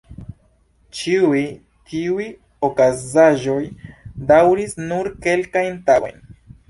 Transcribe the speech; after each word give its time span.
Ĉiuj 0.99 1.41
tiuj 1.91 2.25
okazaĵoj 2.69 3.61
daŭris 4.33 4.77
nur 4.87 5.11
kelkajn 5.27 5.79
tagojn. 5.93 6.19